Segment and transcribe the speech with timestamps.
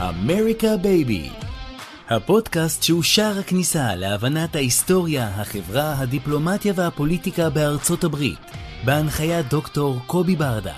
[0.00, 1.28] אמריקה בייבי,
[2.08, 8.38] הפודקאסט שהוא שער הכניסה להבנת ההיסטוריה, החברה, הדיפלומטיה והפוליטיקה בארצות הברית,
[8.84, 10.74] בהנחיית דוקטור קובי ברדה.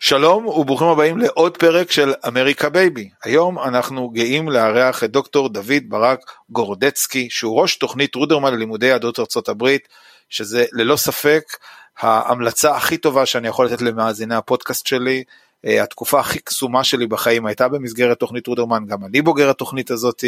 [0.00, 3.08] שלום וברוכים הבאים לעוד פרק של אמריקה בייבי.
[3.24, 9.18] היום אנחנו גאים לארח את דוקטור דוד ברק גורודצקי, שהוא ראש תוכנית רודרמן ללימודי יהדות
[9.18, 9.88] ארצות הברית,
[10.28, 11.42] שזה ללא ספק
[11.98, 15.24] ההמלצה הכי טובה שאני יכול לתת למאזיני הפודקאסט שלי.
[15.66, 20.24] אה, התקופה הכי קסומה שלי בחיים הייתה במסגרת תוכנית רודרמן, גם אני בוגר התוכנית הזאת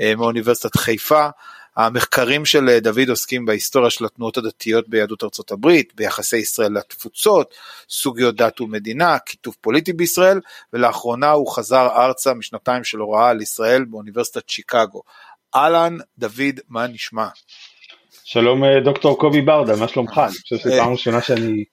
[0.00, 1.28] אה, מאוניברסיטת חיפה.
[1.76, 7.54] המחקרים של אה, דוד עוסקים בהיסטוריה של התנועות הדתיות ביהדות ארצות הברית, ביחסי ישראל לתפוצות,
[7.88, 10.40] סוגיות דת ומדינה, כיתוב פוליטי בישראל,
[10.72, 15.02] ולאחרונה הוא חזר ארצה משנתיים של הוראה על ישראל באוניברסיטת שיקגו.
[15.54, 17.28] אהלן, דוד, מה נשמע?
[18.24, 20.20] שלום אה, דוקטור קובי ברדה, מה שלומך?
[20.24, 21.64] אני חושב שזו פעם ראשונה שאני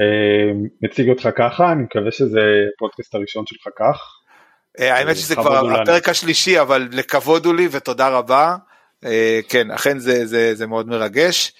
[0.00, 0.52] אה,
[0.82, 2.40] מציג אותך ככה, אני מקווה שזה
[2.74, 4.00] הפודקאסט הראשון שלך כך.
[4.80, 8.56] אה, האמת שזה כבר הפרק השלישי, אבל לכבוד הוא לי ותודה רבה.
[9.48, 11.52] כן, אכן זה, זה, זה מאוד מרגש.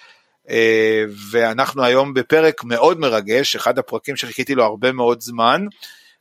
[1.30, 5.66] ואנחנו היום בפרק מאוד מרגש, אחד הפרקים שחיכיתי לו הרבה מאוד זמן,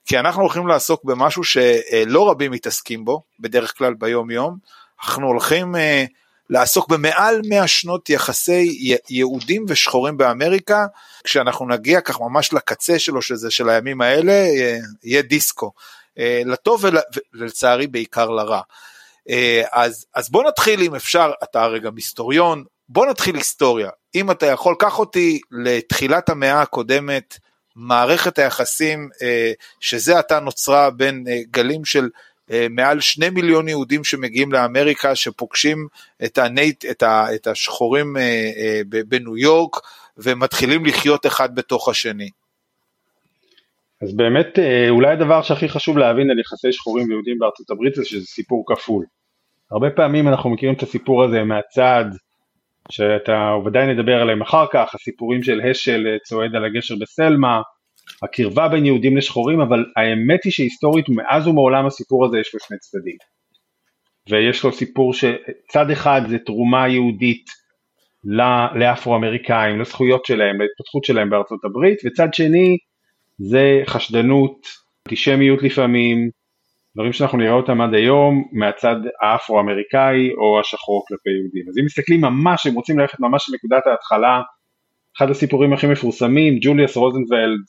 [0.05, 4.57] כי אנחנו הולכים לעסוק במשהו שלא רבים מתעסקים בו, בדרך כלל ביום יום.
[5.03, 5.75] אנחנו הולכים
[6.49, 10.85] לעסוק במעל 100 שנות יחסי יהודים ושחורים באמריקה,
[11.23, 14.47] כשאנחנו נגיע כך ממש לקצה שלו, שזה של הימים האלה,
[15.03, 15.71] יהיה דיסקו.
[16.19, 16.85] אה, לטוב
[17.33, 18.61] ולצערי בעיקר לרע.
[19.29, 23.89] אה, אז, אז בוא נתחיל אם אפשר, אתה הרי גם היסטוריון, בוא נתחיל היסטוריה.
[24.15, 27.37] אם אתה יכול, קח אותי לתחילת המאה הקודמת,
[27.75, 32.09] מערכת היחסים אה, שזה עתה נוצרה בין גלים של אה,
[32.69, 35.87] מעל שני מיליון יהודים שמגיעים לאמריקה, שפוגשים
[36.25, 38.21] את, הנייט, את, ה, את השחורים אה,
[38.57, 39.75] אה, בניו יורק,
[40.17, 42.29] ומתחילים לחיות אחד בתוך השני.
[44.01, 48.25] אז באמת אולי הדבר שהכי חשוב להבין על יחסי שחורים ויהודים בארצות הברית זה שזה
[48.25, 49.05] סיפור כפול.
[49.71, 52.05] הרבה פעמים אנחנו מכירים את הסיפור הזה מהצד,
[52.91, 57.61] שאתה ודאי נדבר עליהם אחר כך, הסיפורים של השל צועד על הגשר בסלמה,
[58.25, 62.77] הקרבה בין יהודים לשחורים, אבל האמת היא שהיסטורית מאז ומעולם הסיפור הזה יש לו שני
[62.77, 63.15] צדדים.
[64.29, 67.45] ויש לו סיפור שצד אחד זה תרומה יהודית
[68.75, 72.77] לאפרו-אמריקאים, לזכויות שלהם, להתפתחות שלהם בארצות הברית, וצד שני
[73.37, 74.67] זה חשדנות,
[75.07, 76.29] אנטישמיות לפעמים,
[76.95, 81.69] דברים שאנחנו נראה אותם עד היום מהצד האפרו-אמריקאי או השחור כלפי יהודים.
[81.69, 84.41] אז אם מסתכלים ממש, אם רוצים ללכת ממש לנקודת ההתחלה,
[85.17, 87.59] אחד הסיפורים הכי מפורסמים, ג'וליאס רוזנבלד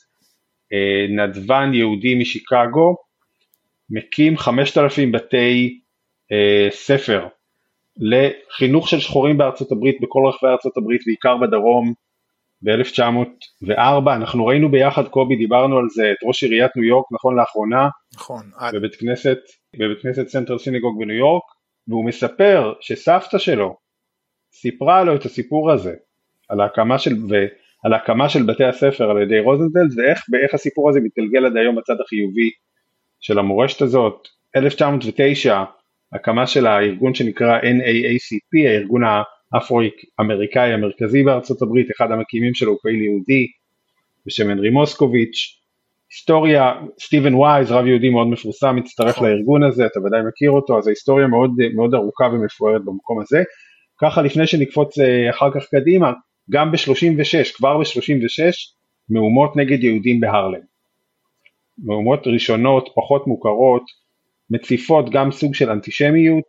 [1.09, 2.97] נדבן יהודי משיקגו,
[3.91, 5.81] מקים 5,000 בתי
[6.33, 7.27] אה, ספר
[7.97, 11.93] לחינוך של שחורים בארצות הברית, בכל רחבי ארצות הברית, בעיקר בדרום,
[12.63, 17.89] ב-1904, אנחנו ראינו ביחד, קובי, דיברנו על זה, את ראש עיריית ניו יורק, נכון לאחרונה,
[18.15, 19.39] נכון, בבית כנסת,
[19.75, 21.43] בבית כנסת Central Synagogue בניו יורק,
[21.89, 23.77] והוא מספר שסבתא שלו
[24.53, 25.95] סיפרה לו את הסיפור הזה,
[26.49, 27.13] על ההקמה של,
[27.87, 29.97] על הקמה של בתי הספר על ידי רוזנוולד
[30.33, 32.51] ואיך הסיפור הזה מתגלגל עד היום בצד החיובי
[33.21, 34.29] של המורשת הזאת.
[34.57, 35.65] 1909
[36.13, 39.03] הקמה של הארגון שנקרא NAACP, הארגון
[39.55, 43.47] האפרו-אמריקאי המרכזי בארצות הברית, אחד המקימים שלו הוא פעיל יהודי
[44.27, 45.61] בשם הנרי מוסקוביץ'.
[46.11, 49.29] היסטוריה, סטיבן וייז, רב יהודי מאוד מפורסם, מצטרף נכון.
[49.29, 53.43] לארגון הזה, אתה ודאי מכיר אותו, אז ההיסטוריה מאוד, מאוד ארוכה ומפוארת במקום הזה.
[54.01, 56.13] ככה לפני שנקפוץ אה, אחר כך קדימה,
[56.51, 58.55] גם ב-36, כבר ב-36,
[59.09, 60.61] מהומות נגד יהודים בהרלם.
[61.79, 63.83] מהומות ראשונות, פחות מוכרות,
[64.51, 66.45] מציפות גם סוג של אנטישמיות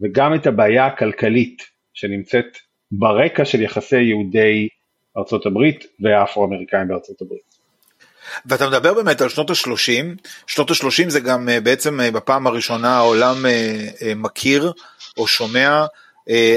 [0.00, 1.62] וגם את הבעיה הכלכלית
[1.94, 2.46] שנמצאת
[2.92, 4.68] ברקע של יחסי יהודי
[5.18, 7.54] ארצות הברית והאפרו-אמריקאים בארצות הברית.
[8.46, 10.04] ואתה מדבר באמת על שנות ה-30,
[10.46, 14.72] שנות ה-30 זה גם אה, בעצם אה, בפעם הראשונה העולם אה, מכיר
[15.16, 15.84] או שומע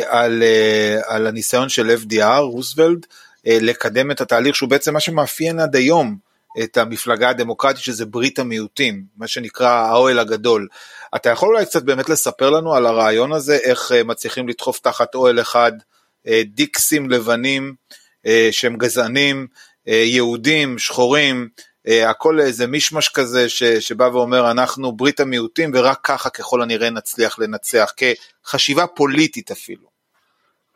[0.08, 3.06] על, אה, על הניסיון של FDR, רוזוולד,
[3.48, 6.18] אה, לקדם את התהליך שהוא בעצם מה שמאפיין עד היום
[6.64, 10.68] את המפלגה הדמוקרטית שזה ברית המיעוטים, מה שנקרא האוהל הגדול.
[11.16, 15.42] אתה יכול אולי קצת באמת לספר לנו על הרעיון הזה, איך מצליחים לדחוף תחת אוהל
[15.42, 15.72] אחד
[16.46, 17.76] דיקסים לבנים
[18.52, 19.48] שהם גזענים,
[19.86, 21.50] יהודים, שחורים,
[21.88, 27.40] הכל איזה מישמש כזה ש, שבא ואומר אנחנו ברית המיעוטים ורק ככה ככל הנראה נצליח
[27.40, 29.98] לנצח, כחשיבה פוליטית אפילו.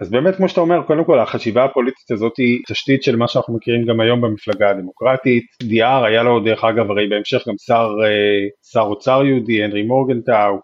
[0.01, 3.55] אז באמת כמו שאתה אומר, קודם כל החשיבה הפוליטית הזאת היא תשתית של מה שאנחנו
[3.55, 5.45] מכירים גם היום במפלגה הדמוקרטית.
[5.63, 10.59] דיאר היה לו דרך אגב הרי בהמשך גם שר, אה, שר אוצר יהודי, הנרי מורגנטאו,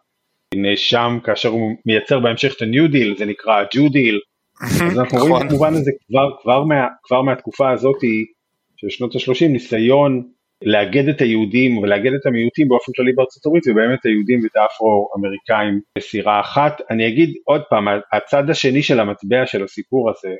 [0.55, 4.17] נאשם כאשר הוא מייצר בהמשך את ה-New Deal, זה נקרא ה-Jew Deal.
[4.91, 5.49] אז אנחנו רואים נכון.
[5.49, 8.01] כמובן הזה כבר, כבר, מה, כבר מהתקופה הזאת
[8.77, 10.23] של שנות ה-30 ניסיון
[10.61, 16.39] לאגד את היהודים ולאגד את המיעוטים באופן כללי בארצות הברית ובאמת היהודים ואת האפרו-אמריקאים בסירה
[16.39, 16.81] אחת.
[16.89, 20.35] אני אגיד עוד פעם, הצד השני של המטבע של הסיפור הזה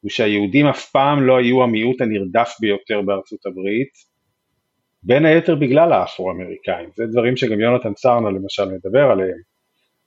[0.00, 4.14] הוא שהיהודים אף פעם לא היו המיעוט הנרדף ביותר בארצות הברית,
[5.02, 9.38] בין היתר בגלל האפרו-אמריקאים, זה דברים שגם יונתן סרנה למשל מדבר עליהם.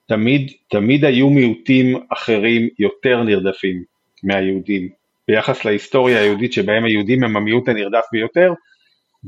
[0.07, 3.83] תמיד, תמיד היו מיעוטים אחרים יותר נרדפים
[4.23, 4.89] מהיהודים
[5.27, 8.53] ביחס להיסטוריה היהודית שבהם היהודים הם המיעוט הנרדף ביותר,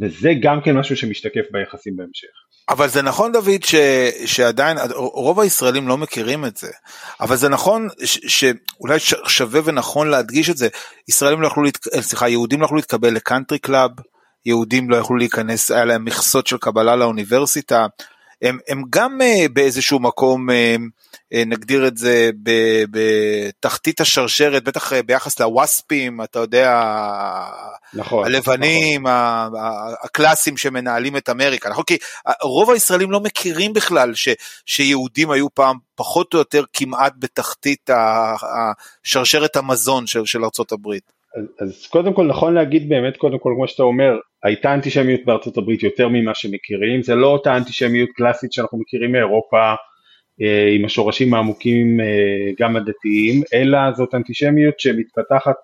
[0.02, 2.28] וזה גם כן משהו שמשתקף ביחסים בהמשך.
[2.70, 3.76] אבל זה נכון דוד ש,
[4.26, 6.68] שעדיין רוב הישראלים לא מכירים את זה
[7.22, 10.68] אבל זה נכון ש, שאולי שווה ונכון להדגיש את זה
[11.08, 13.92] ישראלים לא יכלו להתקבל סליחה יהודים לא יכלו להתקבל ל country club
[14.46, 17.88] יהודים לא יכלו להיכנס היה להם מכסות של קבלה לאוניברסיטה
[18.42, 22.30] הם, הם גם אה, באיזשהו מקום אה, אה, נגדיר את זה
[22.92, 26.84] בתחתית השרשרת בטח ביחס לווספים אתה יודע
[27.94, 29.60] נכון, הלבנים נכון.
[30.04, 31.98] הקלאסים שמנהלים את אמריקה נכון כי
[32.42, 34.30] רוב הישראלים לא מכירים בכלל ש,
[34.66, 37.90] שיהודים היו פעם פחות או יותר כמעט בתחתית
[39.06, 41.19] השרשרת המזון של, של ארצות הברית.
[41.38, 45.58] אז, אז קודם כל נכון להגיד באמת קודם כל כמו שאתה אומר הייתה אנטישמיות בארצות
[45.58, 47.02] הברית יותר ממה שמכירים.
[47.02, 49.74] זה לא אותה אנטישמיות קלאסית שאנחנו מכירים מאירופה
[50.42, 55.56] אה, עם השורשים העמוקים אה, גם הדתיים אלא זאת אנטישמיות שמתפתחת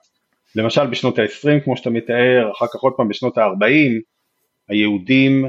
[0.55, 4.01] למשל בשנות ה-20 כמו שאתה מתאר אחר כך עוד פעם בשנות ה-40
[4.69, 5.45] היהודים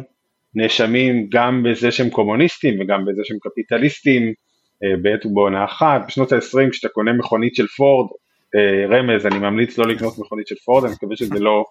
[0.55, 4.33] נאשמים גם בזה שהם קומוניסטים וגם בזה שהם קפיטליסטים
[4.85, 6.01] אה, בעת ובעונה אחת.
[6.07, 8.11] בשנות ה-20 כשאתה קונה מכונית של פורד
[8.91, 11.65] רמז, אני ממליץ לא לקנות מכונית של פורד, אני מקווה שזה לא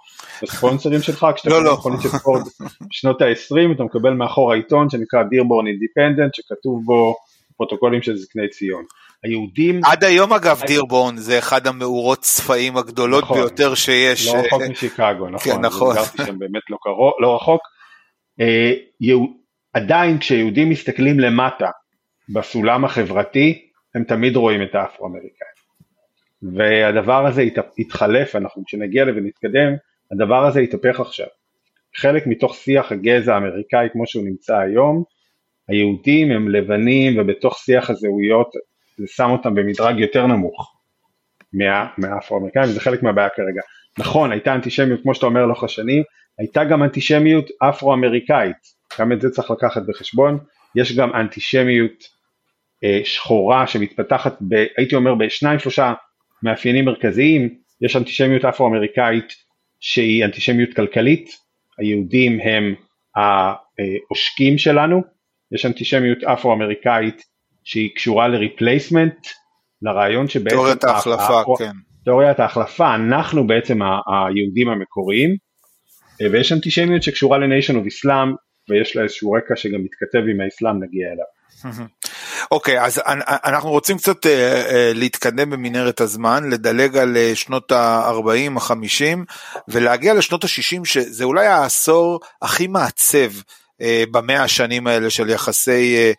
[0.44, 1.74] הספונסרים שלך, כשאתה לא, קונה לא.
[1.74, 2.42] מכונית של פורד
[2.90, 7.16] בשנות ה-20 אתה מקבל מאחור העיתון שנקרא Dearborn Independent שכתוב בו
[7.58, 8.84] פרוטוקולים של זקני ציון.
[9.24, 9.82] היהודים...
[9.86, 14.28] עד היום אגב דירבורן זה אחד המאורות צפעים הגדולות נכון, ביותר שיש.
[14.28, 15.54] לא רחוק משיקגו, נכון.
[15.54, 15.96] כן, נכון.
[15.96, 17.62] גרתי שם באמת לא, קרוב, לא רחוק.
[18.42, 18.74] אה,
[19.74, 21.70] עדיין כשיהודים מסתכלים למטה
[22.34, 23.62] בסולם החברתי
[23.96, 25.55] הם תמיד רואים את האפרו-אמריקאים.
[26.54, 27.44] והדבר הזה
[27.78, 29.74] יתחלף, אנחנו כשנגיע לזה ונתקדם,
[30.12, 31.28] הדבר הזה יתהפך עכשיו.
[31.96, 35.04] חלק מתוך שיח הגזע האמריקאי כמו שהוא נמצא היום,
[35.68, 38.52] היהודים הם לבנים ובתוך שיח הזהויות
[38.98, 40.76] זה שם אותם במדרג יותר נמוך
[41.54, 43.62] מה, מהאפרו-אמריקאים וזה חלק מהבעיה כרגע.
[44.00, 46.04] נכון, הייתה אנטישמיות כמו שאתה אומר לאורך השנים,
[46.40, 48.56] הייתה גם אנטישמיות אפרו-אמריקאית,
[49.00, 50.38] גם את זה צריך לקחת בחשבון,
[50.76, 52.04] יש גם אנטישמיות
[52.84, 55.94] אה, שחורה שמתפתחת, ב, הייתי אומר בשניים שלושה
[56.44, 59.34] מאפיינים מרכזיים, יש אנטישמיות אפרו-אמריקאית
[59.80, 61.30] שהיא אנטישמיות כלכלית,
[61.78, 62.76] היהודים הם
[63.16, 65.04] העושקים שלנו,
[65.52, 67.22] יש אנטישמיות אפרו-אמריקאית
[67.64, 69.28] שהיא קשורה ל-replacement,
[69.82, 70.50] לרעיון שבעצם...
[70.50, 71.72] תיאוריית ההחלפה, כן.
[72.04, 75.36] תיאוריית ההחלפה, אנחנו בעצם היהודים המקוריים,
[76.32, 78.36] ויש אנטישמיות שקשורה ל-Nation of Islam,
[78.70, 81.86] ויש לה איזשהו רקע שגם מתכתב עם האסלאם, נגיע אליו.
[82.52, 83.02] אוקיי, okay, אז
[83.46, 89.34] אנחנו רוצים קצת uh, uh, להתקדם במנהרת הזמן, לדלג על uh, שנות ה-40, ה-50
[89.68, 93.32] ולהגיע לשנות ה-60 שזה אולי העשור הכי מעצב
[94.12, 96.14] במאה השנים האלה של יחסי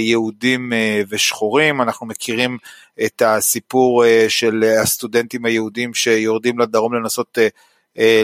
[0.00, 0.72] יהודים
[1.08, 2.58] ושחורים, אנחנו מכירים
[3.04, 7.48] את הסיפור של הסטודנטים היהודים שיורדים לדרום לנסות אה,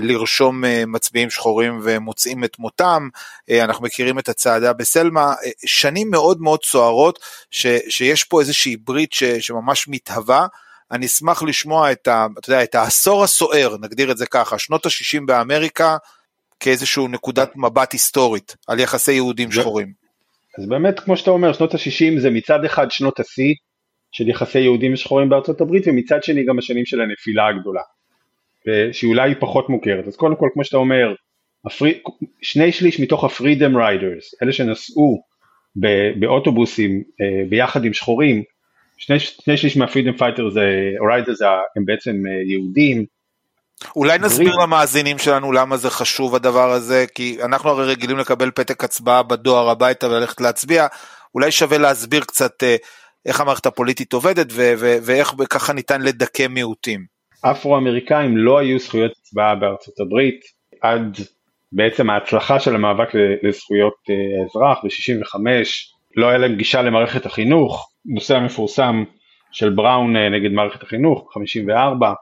[0.03, 3.09] לרשום אה, מצביעים שחורים ומוצאים את מותם,
[3.51, 5.35] אה, אנחנו מכירים את הצעדה בסלמה,
[5.67, 7.19] שנים מאוד מאוד סוערות
[7.51, 10.47] ש, שיש פה איזושהי ברית ש, שממש מתהווה.
[10.91, 14.87] אני אשמח לשמוע את, ה, אתה יודע, את העשור הסוער, נגדיר את זה ככה, שנות
[14.87, 15.97] ה-60 באמריקה,
[16.61, 19.93] כאיזושהי נקודת מבט היסטורית על יחסי יהודים שחורים.
[20.59, 23.55] אז באמת, כמו שאתה אומר, שנות ה-60 זה מצד אחד שנות השיא
[24.13, 27.83] של יחסי יהודים ושחורים בארצות הברית, ומצד שני גם השנים של הנפילה הגדולה.
[28.93, 30.07] שהיא אולי פחות מוכרת.
[30.07, 31.15] אז קודם כל, כמו שאתה אומר,
[31.67, 31.99] הפרי,
[32.43, 35.23] שני שליש מתוך ה-Freedom Riders, אלה שנסעו
[36.21, 38.43] באוטובוסים אה, ביחד עם שחורים,
[38.97, 40.55] שני, שני שליש מה-Freedom Fighters
[41.11, 41.43] Riders
[41.77, 43.05] הם בעצם אה, יהודים,
[43.97, 44.63] אולי נסביר ברית...
[44.63, 49.69] למאזינים שלנו למה זה חשוב הדבר הזה, כי אנחנו הרי רגילים לקבל פתק הצבעה בדואר
[49.69, 50.87] הביתה וללכת להצביע,
[51.35, 52.77] אולי שווה להסביר קצת אה,
[53.27, 54.47] איך המערכת הפוליטית עובדת
[55.03, 57.14] ואיך ככה ניתן לדכא מיעוטים.
[57.51, 60.41] אפרו-אמריקאים לא היו זכויות הצבעה בארצות הברית
[60.81, 61.19] עד
[61.73, 63.09] בעצם ההצלחה של המאבק
[63.43, 65.41] לזכויות אה, האזרח ב-65,
[66.17, 69.05] לא היה להם גישה למערכת החינוך, נושא המפורסם
[69.53, 72.13] של בראון אה, נגד מערכת החינוך, 54,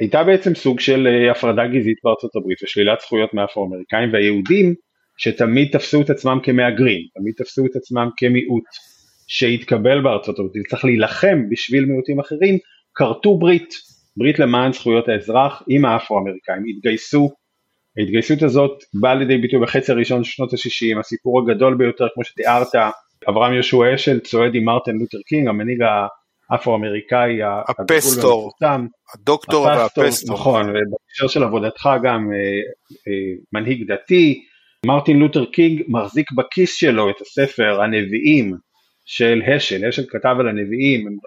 [0.00, 4.74] הייתה בעצם סוג של אה, הפרדה גזעית בארצות הברית ושלילת זכויות מאפרו-אמריקאים והיהודים
[5.16, 8.64] שתמיד תפסו את עצמם כמהגרים, תמיד תפסו את עצמם כמיעוט
[9.26, 12.58] שהתקבל בארצות הברית, צריך להילחם בשביל מיעוטים אחרים,
[12.94, 13.74] כרתו ברית,
[14.16, 17.30] ברית למען זכויות האזרח עם האפרו-אמריקאים, התגייסו,
[17.98, 22.68] ההתגייסות הזאת באה לידי ביטוי בחצי הראשון של שנות ה-60, הסיפור הגדול ביותר כמו שתיארת,
[23.28, 25.78] אברהם יהושע השל צועד עם מרטין לותר קינג, המנהיג
[26.50, 28.52] האפרו-אמריקאי, הפסטור,
[29.14, 30.34] הדוקטור והפסטור.
[30.34, 32.38] נכון, ובהקשר של עבודתך גם אה,
[33.08, 34.44] אה, מנהיג דתי,
[34.86, 38.56] מרטין לותר קינג מחזיק בכיס שלו את הספר הנביאים
[39.04, 41.18] של השל, השל כתב על הנביאים,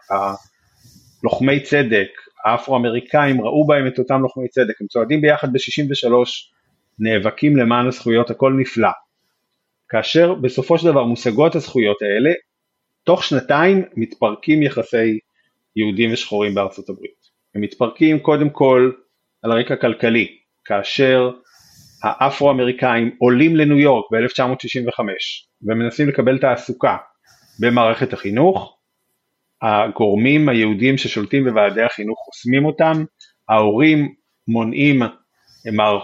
[1.23, 2.09] לוחמי צדק,
[2.45, 6.11] האפרו-אמריקאים ראו בהם את אותם לוחמי צדק, הם צועדים ביחד ב-63,
[6.99, 8.89] נאבקים למען הזכויות, הכל נפלא.
[9.89, 12.31] כאשר בסופו של דבר מושגות הזכויות האלה,
[13.03, 15.19] תוך שנתיים מתפרקים יחסי
[15.75, 17.27] יהודים ושחורים בארצות הברית.
[17.55, 18.91] הם מתפרקים קודם כל
[19.43, 20.27] על הרקע כלכלי,
[20.65, 21.31] כאשר
[22.03, 24.99] האפרו-אמריקאים עולים לניו יורק ב-1965
[25.61, 26.97] ומנסים לקבל תעסוקה
[27.59, 28.76] במערכת החינוך,
[29.61, 33.03] הגורמים היהודים ששולטים בוועדי החינוך חוסמים אותם,
[33.49, 34.13] ההורים
[34.47, 35.01] מונעים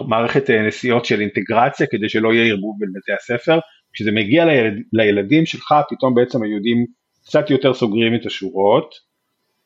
[0.08, 3.58] מערכת נסיעות של אינטגרציה כדי שלא יהיה ערבוב בין בתי הספר,
[3.92, 6.86] כשזה מגיע לילד, לילדים שלך פתאום בעצם היהודים
[7.26, 8.94] קצת יותר סוגרים את השורות.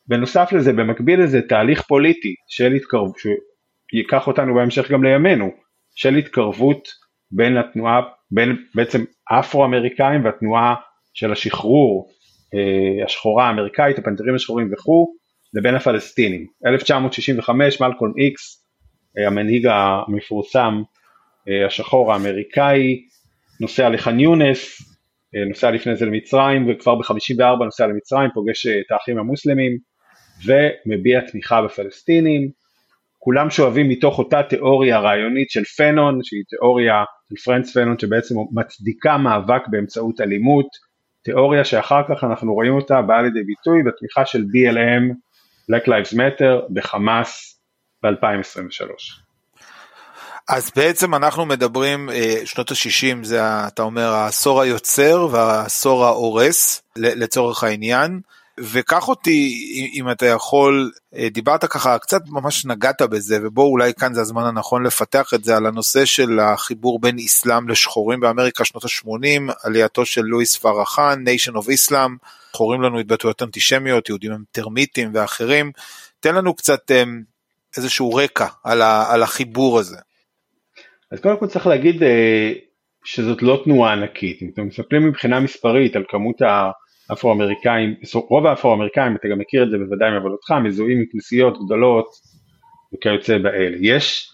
[0.06, 3.16] בנוסף לזה, במקביל לזה תהליך פוליטי של התקרבות,
[3.90, 5.50] שיקח אותנו בהמשך גם לימינו,
[5.94, 6.88] של התקרבות
[7.30, 9.04] בין התנועה, בין בעצם
[9.38, 10.74] אפרו-אמריקאים והתנועה
[11.14, 12.17] של השחרור אה,
[13.04, 15.14] השחורה האמריקאית, הפנתרים השחורים וכו',
[15.54, 16.46] לבין הפלסטינים.
[16.66, 18.64] 1965 מלקולם איקס,
[19.18, 20.82] אה, המנהיג המפורסם
[21.48, 23.04] אה, השחור האמריקאי,
[23.60, 24.82] נוסע לח'אן יונס,
[25.48, 29.78] נוסע לפני זה למצרים וכבר ב-54 נוסע למצרים, פוגש את האחים המוסלמים
[30.46, 32.50] ומביע תמיכה בפלסטינים.
[33.18, 39.18] כולם שואבים מתוך אותה תיאוריה רעיונית של פנון, שהיא תיאוריה של פרנץ פנון שבעצם מצדיקה
[39.18, 40.66] מאבק באמצעות אלימות,
[41.22, 45.14] תיאוריה שאחר כך אנחנו רואים אותה באה לידי ביטוי בתמיכה של BLM,
[45.72, 47.60] Black Lives Matter, בחמאס
[48.02, 48.90] ב-2023.
[50.48, 57.64] אז בעצם אנחנו מדברים, אה, שנות ה-60 זה, אתה אומר, העשור היוצר והעשור ההורס, לצורך
[57.64, 58.20] העניין.
[58.72, 59.52] וקח אותי,
[59.94, 64.42] אם אתה יכול, אה, דיברת ככה, קצת ממש נגעת בזה, ובוא אולי כאן זה הזמן
[64.42, 70.06] הנכון לפתח את זה, על הנושא של החיבור בין אסלאם לשחורים באמריקה שנות ה-80, עלייתו
[70.06, 72.10] של לואיס פרחן, Nation of Islam,
[72.52, 75.72] חורים לנו התבטאויות אנטישמיות, יהודים הם טרמיטים ואחרים,
[76.20, 77.02] תן לנו קצת אה,
[77.76, 79.96] איזשהו רקע על, ה, על החיבור הזה.
[81.12, 82.52] אז קודם כל צריך להגיד אה,
[83.04, 86.70] שזאת לא תנועה ענקית, אם אתם מסתכלים מבחינה מספרית על כמות ה...
[87.12, 92.06] אפרו-אמריקאים, רוב האפרו-אמריקאים, אתה גם מכיר את זה בוודאי מעבודתך, מזוהים עם כנסיות גדולות
[92.94, 93.76] וכיוצא באלה.
[93.80, 94.30] יש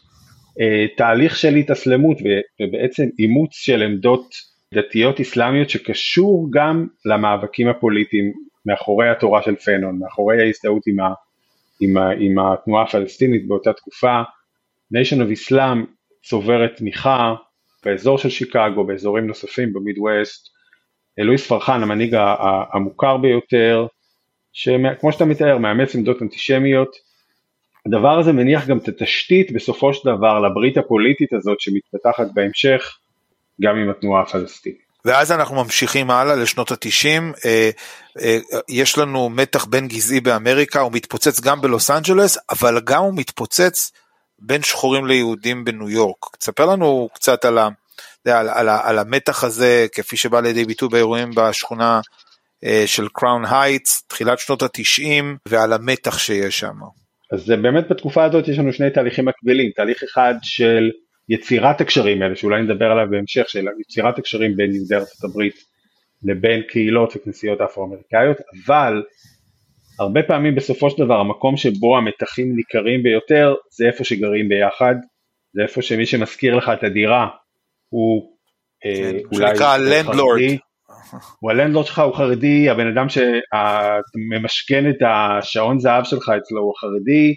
[0.61, 2.19] אה, תהליך של התאסלמות
[2.63, 4.35] ובעצם אימוץ של עמדות
[4.75, 8.33] דתיות אסלאמיות שקשור גם למאבקים הפוליטיים
[8.67, 10.97] מאחורי התורה של פנון, מאחורי ההזדהות עם,
[11.81, 14.23] עם, עם התנועה הפלסטינית באותה תקופה.
[14.95, 15.79] Nation of Islam
[16.25, 17.35] צוברת תמיכה
[17.85, 20.54] באזור של שיקגו, באזורים נוספים במידווסט,
[21.19, 22.17] לואיס פרחן המנהיג
[22.73, 23.87] המוכר ביותר,
[24.53, 26.97] שכמו שאתה מתאר מאמץ עמדות אנטישמיות,
[27.87, 32.99] הדבר הזה מניח גם את התשתית בסופו של דבר לברית הפוליטית הזאת שמתפתחת בהמשך
[33.61, 34.85] גם עם התנועה הפלסטינית.
[35.05, 37.71] ואז אנחנו ממשיכים הלאה לשנות התשעים, אה,
[38.21, 43.15] אה, יש לנו מתח בין גזעי באמריקה, הוא מתפוצץ גם בלוס אנג'לס, אבל גם הוא
[43.17, 43.93] מתפוצץ
[44.39, 46.37] בין שחורים ליהודים בניו יורק.
[46.39, 47.69] תספר לנו קצת על ה...
[48.33, 52.01] על, על, על המתח הזה כפי שבא לידי ביטוי באירועים בשכונה
[52.65, 56.77] אה, של קראון הייטס, תחילת שנות התשעים ועל המתח שיש שם.
[57.33, 60.91] אז באמת בתקופה הזאת יש לנו שני תהליכים מקבילים, תהליך אחד של
[61.29, 65.55] יצירת הקשרים האלה, שאולי נדבר עליו בהמשך, של יצירת הקשרים בין יהודי ארצות הברית
[66.25, 69.03] לבין קהילות וכנסיות אפרו-אמריקאיות, אבל
[69.99, 74.95] הרבה פעמים בסופו של דבר המקום שבו המתחים ניכרים ביותר זה איפה שגרים ביחד,
[75.53, 77.29] זה איפה שמי שמזכיר לך את הדירה
[77.95, 78.31] הוא
[78.85, 80.41] אה, כן, אולי שנקרא לנדלורד.
[81.41, 87.35] הוא הלנדלורד שלך הוא חרדי, הבן אדם שממשכן את השעון זהב שלך אצלו הוא חרדי,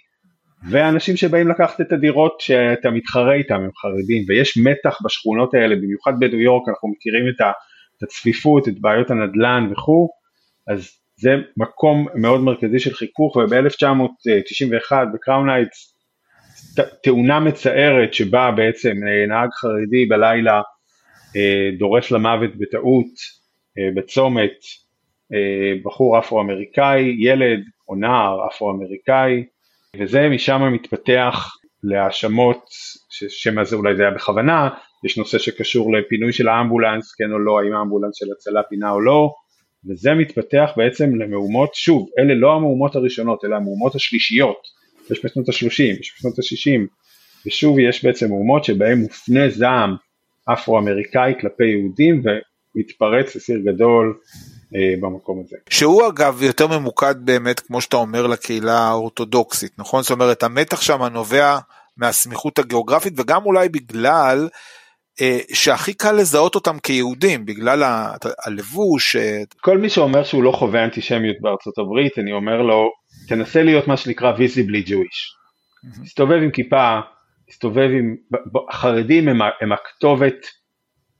[0.69, 6.11] ואנשים שבאים לקחת את הדירות שאתה מתחרה איתם הם חרדים ויש מתח בשכונות האלה במיוחד
[6.19, 10.09] בניו יורק אנחנו מכירים את הצפיפות את בעיות הנדל"ן וכו'
[10.67, 15.96] אז זה מקום מאוד מרכזי של חיכוך וב-1991 בקראון הייטס
[17.03, 20.61] תאונה מצערת שבה בעצם אה, נהג חרדי בלילה
[21.35, 23.11] אה, דורס למוות בטעות
[23.77, 24.51] אה, בצומת
[25.83, 29.43] בחור אפרו-אמריקאי, ילד או נער אפרו-אמריקאי
[29.99, 31.49] וזה משם מתפתח
[31.83, 32.65] להאשמות,
[33.09, 34.69] ששם הזה אולי זה היה בכוונה,
[35.05, 39.01] יש נושא שקשור לפינוי של האמבולנס, כן או לא, האם האמבולנס של הצלה פינה או
[39.01, 39.33] לא,
[39.89, 44.76] וזה מתפתח בעצם למהומות, שוב, אלה לא המהומות הראשונות, אלא המהומות השלישיות,
[45.11, 46.87] יש בשנות ה-30, יש בשנות ה-60,
[47.45, 49.95] ושוב יש בעצם מהומות שבהן מופנה זעם
[50.53, 54.17] אפרו-אמריקאי כלפי יהודים ומתפרץ לסיר גדול
[54.75, 55.57] אה, במקום הזה.
[55.69, 61.03] שהוא אגב יותר ממוקד באמת כמו שאתה אומר לקהילה האורתודוקסית נכון זאת אומרת המתח שם
[61.03, 61.57] נובע
[61.97, 64.47] מהסמיכות הגיאוגרפית וגם אולי בגלל
[65.21, 69.15] אה, שהכי קל לזהות אותם כיהודים בגלל ה, הלבוש.
[69.15, 69.41] אה...
[69.61, 72.89] כל מי שאומר שהוא לא חווה אנטישמיות בארצות הברית אני אומר לו
[73.27, 75.37] תנסה להיות מה שנקרא visibly Jewish.
[76.03, 76.99] תסתובב עם כיפה,
[77.49, 78.15] תסתובב עם,
[78.69, 80.45] החרדים הם, הם הכתובת,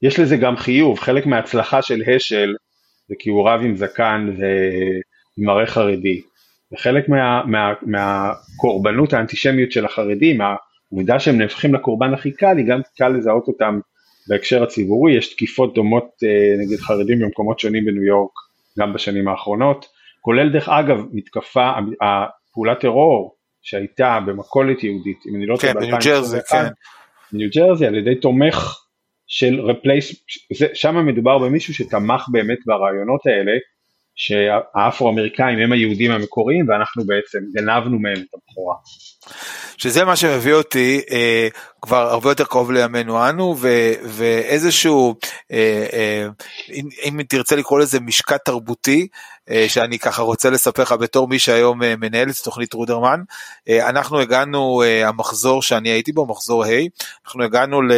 [0.02, 2.56] יש לזה גם חיוב, חלק מההצלחה של השל
[3.08, 6.22] זה כי הוא רב עם זקן ועם מראה חרדי.
[6.74, 12.82] וחלק מה, מה, מהקורבנות האנטישמיות של החרדים, העובדה שהם נהפכים לקורבן הכי קל, היא גם
[12.98, 13.80] קל לזהות אותם
[14.28, 18.32] בהקשר הציבורי, יש תקיפות דומות אה, נגד חרדים במקומות שונים בניו יורק
[18.80, 19.86] גם בשנים האחרונות,
[20.28, 25.98] כולל דרך אגב מתקפה, הפעולת טרור שהייתה במכולת יהודית, אם אני לא טועה, כן, בניו
[26.04, 26.66] ג'רזי, כן.
[27.32, 28.78] בניו ג'רזי על ידי תומך
[29.28, 30.16] של רפלייס,
[30.74, 33.52] שם מדובר במישהו שתמך באמת ברעיונות האלה,
[34.16, 38.76] שהאפרו-אמריקאים הם היהודים המקוריים ואנחנו בעצם גנבנו מהם את הבכורה.
[39.78, 41.48] שזה מה שמביא אותי אה,
[41.82, 43.68] כבר הרבה יותר קרוב לימינו אנו ו,
[44.04, 45.16] ואיזשהו
[45.52, 46.28] אה, אה,
[46.74, 49.08] אם, אם תרצה לקרוא לזה משקע תרבותי
[49.68, 53.22] שאני ככה רוצה לספר לך בתור מי שהיום אה, מנהל את תוכנית רודרמן.
[53.70, 56.70] אה, אנחנו הגענו אה, המחזור שאני הייתי בו מחזור ה'
[57.26, 57.92] אנחנו הגענו ל,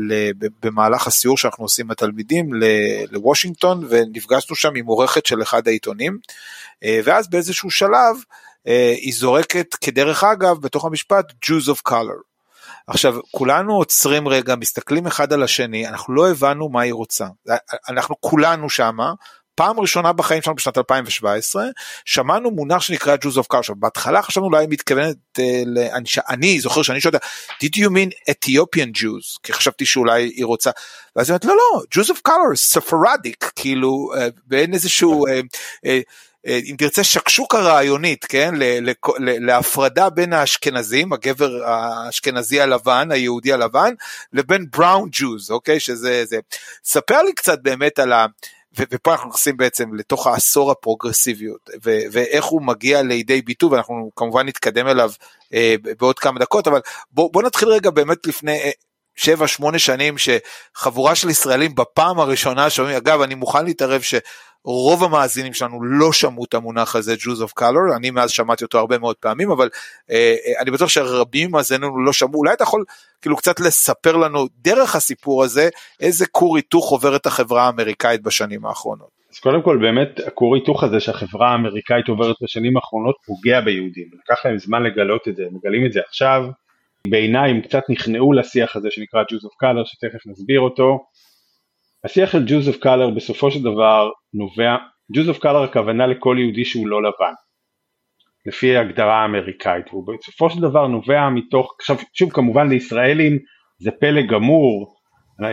[0.00, 0.30] ל,
[0.62, 2.50] במהלך הסיור שאנחנו עושים התלמידים
[3.10, 6.18] לוושינגטון ונפגשנו שם עם עורכת של אחד העיתונים.
[6.84, 8.16] אה, ואז באיזשהו שלב
[8.66, 12.36] אה, היא זורקת כדרך אגב בתוך המשפט Jews of color.
[12.86, 17.26] עכשיו כולנו עוצרים רגע מסתכלים אחד על השני אנחנו לא הבנו מה היא רוצה.
[17.88, 19.12] אנחנו כולנו שמה
[19.56, 21.64] פעם ראשונה בחיים שלנו בשנת 2017
[22.04, 26.82] שמענו מונח שנקרא Jews of color בהתחלה חשבנו אולי היא מתכוונת אה, אני, אני זוכר
[26.82, 27.14] שאני שואל
[27.64, 29.38] did you mean Ethiopian Jews?
[29.42, 30.70] כי חשבתי שאולי היא רוצה
[31.16, 35.40] ואז היא אומרת לא לא Jews of color ספרדיק כאילו אה, בין איזשהו אה,
[35.86, 36.00] אה,
[36.46, 38.54] אה, אם תרצה שקשוקה רעיונית, כן,
[39.18, 43.94] להפרדה בין האשכנזים, הגבר האשכנזי הלבן, היהודי הלבן,
[44.32, 46.38] לבין בראון ג'וז, אוקיי, שזה זה.
[46.84, 48.26] ספר לי קצת באמת על ה...
[48.78, 54.86] ופה אנחנו נכנסים בעצם לתוך העשור הפרוגרסיביות ואיך הוא מגיע לידי ביטוי ואנחנו כמובן נתקדם
[54.86, 55.10] אליו
[55.54, 58.70] אה, בעוד כמה דקות אבל בוא, בוא נתחיל רגע באמת לפני אה,
[59.16, 64.14] שבע שמונה שנים שחבורה של ישראלים בפעם הראשונה שומעים אגב אני מוכן להתערב ש...
[64.66, 68.78] רוב המאזינים שלנו לא שמעו את המונח הזה Jews of color, אני מאז שמעתי אותו
[68.78, 69.68] הרבה מאוד פעמים, אבל
[70.10, 72.84] אה, אה אני בטוח שרבים מאזיננו לא שמעו, אולי אתה יכול
[73.22, 75.68] כאילו קצת לספר לנו דרך הסיפור הזה,
[76.00, 79.08] איזה כור היתוך עוברת החברה האמריקאית בשנים האחרונות.
[79.32, 84.46] אז קודם כל באמת הכור היתוך הזה שהחברה האמריקאית עוברת בשנים האחרונות פוגע ביהודים, לקח
[84.46, 86.42] להם זמן לגלות את זה, מגלים את זה עכשיו,
[87.10, 90.98] בעיניי הם קצת נכנעו לשיח הזה שנקרא Jews of color שתכף נסביר אותו,
[92.04, 94.76] השיח של Jews of color בסופו של דבר נובע,
[95.16, 97.32] Jews of color הכוונה לכל יהודי שהוא לא לבן,
[98.46, 103.38] לפי ההגדרה האמריקאית, הוא בסופו של דבר נובע מתוך, עכשיו שוב כמובן לישראלים
[103.78, 104.96] זה פלא גמור,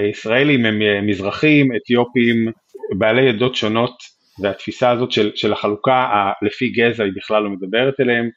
[0.09, 2.51] ישראלים הם אה, מזרחים, אתיופים,
[2.97, 3.95] בעלי עדות שונות
[4.41, 8.29] והתפיסה הזאת של, של החלוקה לפי גזע היא בכלל לא מדברת אליהם,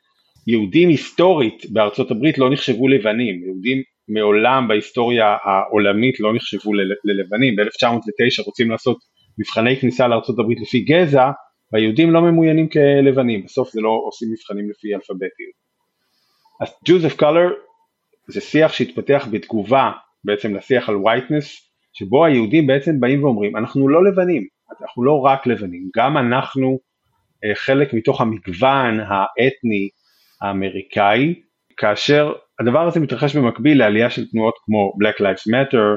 [0.46, 6.72] יהודים היסטורית בארצות הברית לא נחשבו לבנים, יהודים מעולם בהיסטוריה העולמית לא נחשבו
[7.04, 8.98] ללבנים, ב-1909 רוצים לעשות
[9.38, 11.30] מבחני כניסה לארה"ב לפי גזע,
[11.72, 15.56] והיהודים לא ממוינים כלבנים, בסוף זה לא עושים מבחנים לפי אלפביתיות.
[16.60, 17.52] אז Jews of Color
[18.28, 19.90] זה שיח שהתפתח בתגובה
[20.24, 21.46] בעצם לשיח על whiteness,
[21.92, 24.46] שבו היהודים בעצם באים ואומרים, אנחנו לא לבנים,
[24.80, 26.78] אנחנו לא רק לבנים, גם אנחנו
[27.44, 29.88] אה, חלק מתוך המגוון האתני
[30.42, 31.34] האמריקאי,
[31.76, 35.96] כאשר הדבר הזה מתרחש במקביל לעלייה של תנועות כמו Black Lives Matter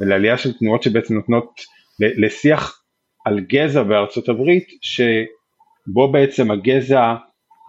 [0.00, 1.60] ולעלייה של תנועות שבעצם נותנות
[2.00, 2.82] לשיח
[3.26, 7.14] על גזע בארצות הברית שבו בעצם הגזע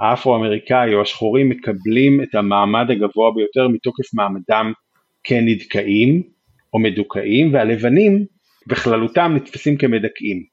[0.01, 4.73] האפרו-אמריקאי או השחורים מקבלים את המעמד הגבוה ביותר מתוקף מעמדם
[5.23, 6.23] כנדכאים
[6.73, 8.25] או מדוכאים והלבנים
[8.67, 10.43] בכללותם נתפסים כמדכאים.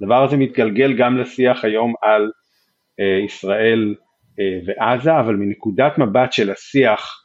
[0.00, 2.30] הדבר הזה מתגלגל גם לשיח היום על
[3.00, 3.94] אה, ישראל
[4.66, 7.22] ועזה אבל מנקודת מבט של השיח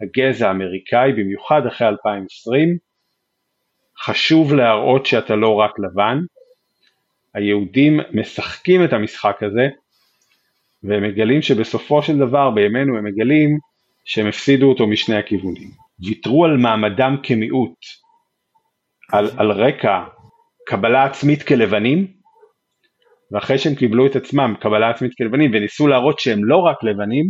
[0.00, 2.76] הגזע האמריקאי במיוחד אחרי 2020
[4.04, 6.18] חשוב להראות שאתה לא רק לבן,
[7.34, 9.68] היהודים משחקים את המשחק הזה
[10.82, 13.58] והם מגלים שבסופו של דבר בימינו הם מגלים
[14.04, 15.70] שהם הפסידו אותו משני הכיוונים.
[16.00, 17.78] ויתרו על מעמדם כמיעוט
[19.12, 20.04] על, על רקע
[20.66, 22.15] קבלה עצמית כלבנים
[23.32, 27.26] ואחרי שהם קיבלו את עצמם קבלה עצמית כלבנים וניסו להראות שהם לא רק לבנים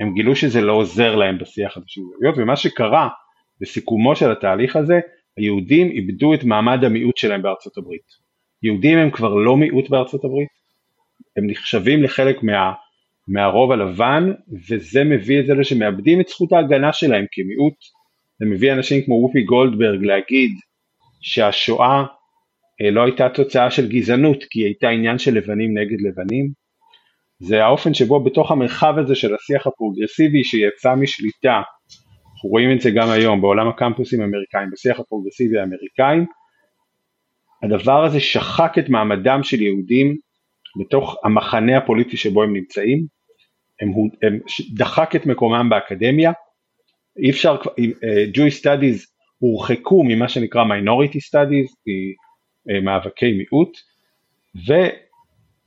[0.00, 1.84] הם גילו שזה לא עוזר להם בשיח הזה.
[1.88, 3.08] של זהויות ומה שקרה
[3.60, 5.00] בסיכומו של התהליך הזה
[5.36, 8.28] היהודים איבדו את מעמד המיעוט שלהם בארצות הברית.
[8.62, 10.48] יהודים הם כבר לא מיעוט בארצות הברית,
[11.36, 12.72] הם נחשבים לחלק מה,
[13.28, 14.32] מהרוב הלבן
[14.70, 17.74] וזה מביא את זה שמאבדים את זכות ההגנה שלהם כמיעוט,
[18.40, 20.50] זה מביא אנשים כמו וופי גולדברג להגיד
[21.20, 22.04] שהשואה אה,
[22.80, 26.48] לא הייתה תוצאה של גזענות כי היא הייתה עניין של לבנים נגד לבנים,
[27.40, 31.62] זה האופן שבו בתוך המרחב הזה של השיח הפרוגרסיבי שיצא משליטה,
[32.34, 36.26] אנחנו רואים את זה גם היום בעולם הקמפוסים האמריקאים, בשיח הפרוגרסיבי האמריקאים,
[37.62, 40.16] הדבר הזה שחק את מעמדם של יהודים
[40.80, 43.06] בתוך המחנה הפוליטי שבו הם נמצאים,
[43.80, 43.88] הם,
[44.22, 44.38] הם
[44.74, 46.32] דחק את מקומם באקדמיה,
[47.22, 49.06] אי אפשר, uh, Jewish Studies
[49.38, 52.27] הורחקו ממה שנקרא minority studies, uh,
[52.82, 53.78] מאבקי מיעוט,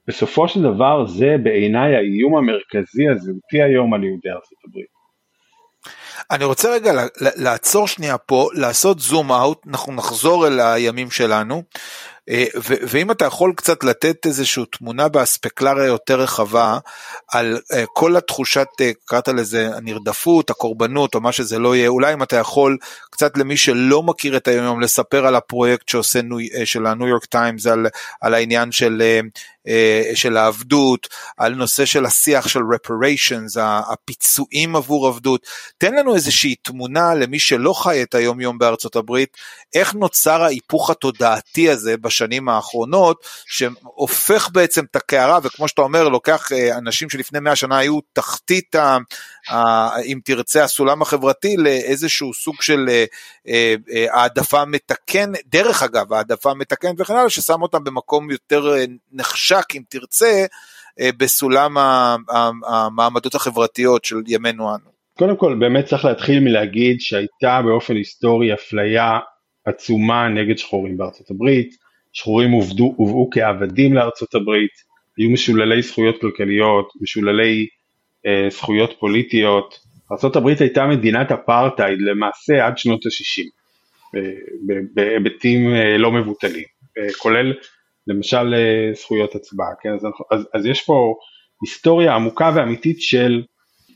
[0.07, 5.01] ובסופו של דבר זה בעיניי האיום המרכזי הזהותי היום על יהודי ארצות הברית.
[6.31, 11.61] אני רוצה רגע לעצור שנייה פה, לעשות זום אאוט, אנחנו נחזור אל הימים שלנו, אה,
[12.91, 16.77] ואם אתה יכול קצת לתת איזושהי תמונה באספקלריה יותר רחבה
[17.27, 22.13] על אה, כל התחושת, אה, קראת לזה הנרדפות, הקורבנות או מה שזה לא יהיה, אולי
[22.13, 22.77] אם אתה יכול
[23.11, 26.19] קצת למי שלא מכיר את היום לספר על הפרויקט שעושה
[26.65, 27.87] של הניו יורק טיימס על,
[28.21, 29.01] על העניין של
[29.67, 31.07] אה, של העבדות,
[31.37, 35.47] על נושא של השיח של reparations, הפיצויים עבור עבדות.
[35.77, 39.37] תן לנו איזושהי תמונה למי שלא חי את היום יום בארצות הברית,
[39.73, 46.51] איך נוצר ההיפוך התודעתי הזה בשנים האחרונות, שהופך בעצם את הקערה, וכמו שאתה אומר, לוקח
[46.51, 48.97] אה, אנשים שלפני 100 שנה היו תחתית, ה,
[49.49, 52.89] ה, אם תרצה, הסולם החברתי, לאיזשהו סוג של
[53.47, 53.75] אה,
[54.13, 58.75] העדפה מתקנת, דרך אגב, העדפה מתקנת וכן הלאה, ששם אותם במקום יותר.
[59.11, 60.45] נחשק אם תרצה
[60.99, 61.77] אה, בסולם
[62.67, 64.91] המעמדות החברתיות של ימינו אנו.
[65.17, 69.19] קודם כל באמת צריך להתחיל מלהגיד שהייתה באופן היסטורי אפליה
[69.65, 71.75] עצומה נגד שחורים בארצות הברית,
[72.13, 74.71] שחורים הובדו, הובאו כעבדים לארצות הברית,
[75.17, 77.67] היו משוללי זכויות כלכליות, משוללי
[78.25, 79.79] אה, זכויות פוליטיות,
[80.11, 83.43] ארה"ב הייתה מדינת אפרטהייד למעשה עד שנות ה-60
[84.15, 86.63] אה, בהיבטים אה, לא מבוטלים,
[86.97, 87.53] אה, כולל
[88.07, 89.89] למשל אה, זכויות הצבעה, כן?
[89.89, 91.15] אז, אז, אז יש פה
[91.61, 93.43] היסטוריה עמוקה ואמיתית של,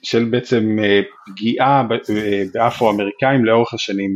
[0.04, 4.16] של בעצם אה, פגיעה אה, באפרו-אמריקאים לאורך השנים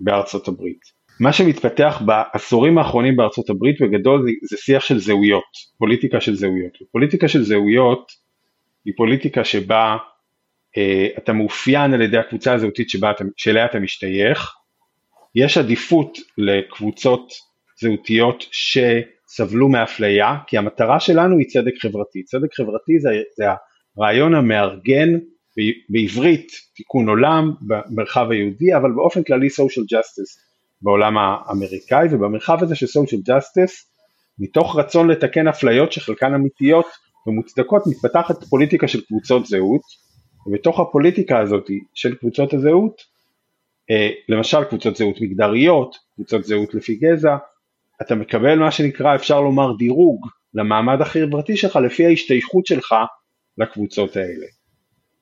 [0.00, 0.93] בארצות הברית.
[1.20, 5.44] מה שמתפתח בעשורים האחרונים בארצות הברית בגדול זה, זה שיח של זהויות,
[5.78, 6.72] פוליטיקה של זהויות.
[6.92, 8.12] פוליטיקה של זהויות
[8.84, 9.96] היא פוליטיקה שבה
[10.76, 12.88] אה, אתה מאופיין על ידי הקבוצה הזהותית
[13.36, 14.52] שאליה אתה משתייך,
[15.34, 17.32] יש עדיפות לקבוצות
[17.80, 18.78] זהותיות ש...
[19.36, 22.22] סבלו מאפליה, כי המטרה שלנו היא צדק חברתי.
[22.22, 23.44] צדק חברתי זה, זה
[23.96, 25.08] הרעיון המארגן
[25.88, 30.32] בעברית תיקון עולם במרחב היהודי, אבל באופן כללי social justice
[30.82, 33.94] בעולם האמריקאי, ובמרחב הזה של social justice,
[34.38, 36.86] מתוך רצון לתקן אפליות שחלקן אמיתיות
[37.26, 39.82] ומוצדקות, מתפתחת פוליטיקה של קבוצות זהות,
[40.46, 43.02] ובתוך הפוליטיקה הזאת של קבוצות הזהות,
[43.90, 47.36] אה, למשל קבוצות זהות מגדריות, קבוצות זהות לפי גזע,
[48.02, 52.94] אתה מקבל מה שנקרא אפשר לומר דירוג למעמד החברתי שלך לפי ההשתייכות שלך
[53.58, 54.46] לקבוצות האלה.